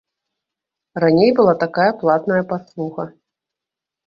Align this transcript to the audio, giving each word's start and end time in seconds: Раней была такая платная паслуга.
Раней 1.03 1.31
была 1.39 1.53
такая 1.65 1.87
платная 2.01 2.41
паслуга. 2.55 3.05